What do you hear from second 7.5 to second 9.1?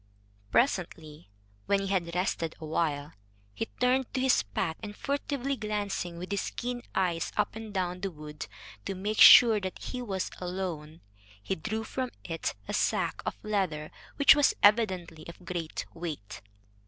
and down the wood, to